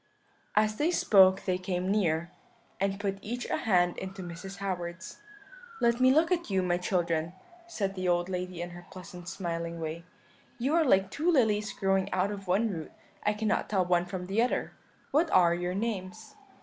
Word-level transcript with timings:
"As 0.55 0.77
they 0.77 0.89
spoke 0.89 1.45
they 1.45 1.59
came 1.59 1.91
near, 1.91 2.31
and 2.79 2.99
put 2.99 3.19
each 3.21 3.45
a 3.51 3.57
hand 3.57 3.99
into 3.99 4.23
Mrs. 4.23 4.57
Howard's. 4.57 5.19
"'Let 5.79 5.99
me 5.99 6.11
look 6.11 6.31
at 6.31 6.49
you, 6.49 6.63
my 6.63 6.79
children,' 6.79 7.33
said 7.67 7.93
the 7.93 8.07
old 8.07 8.27
lady 8.27 8.63
in 8.63 8.71
her 8.71 8.87
pleasant 8.89 9.29
smiling 9.29 9.79
way; 9.79 10.03
'you 10.57 10.73
are 10.73 10.83
like 10.83 11.11
two 11.11 11.29
lilies 11.31 11.71
growing 11.71 12.11
out 12.11 12.31
of 12.31 12.47
one 12.47 12.71
root; 12.71 12.91
I 13.23 13.33
cannot 13.33 13.69
tell 13.69 13.85
one 13.85 14.05
from 14.07 14.25
the 14.25 14.41
other; 14.41 14.71
what 15.11 15.29
are 15.29 15.53
your 15.53 15.75
names?' 15.75 16.33